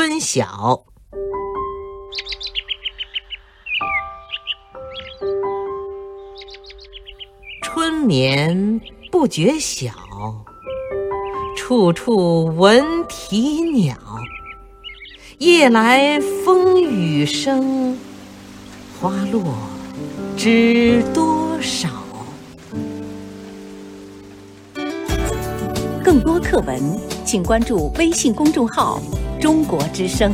[0.00, 0.46] 春晓》。
[7.60, 8.80] 春眠
[9.12, 9.92] 不觉晓，
[11.54, 13.94] 处处闻啼鸟。
[15.36, 17.94] 夜来风雨声，
[18.98, 19.42] 花落
[20.34, 21.90] 知多少。
[26.02, 28.98] 更多课文，请关注微信公众号
[29.40, 30.30] “中国之声”。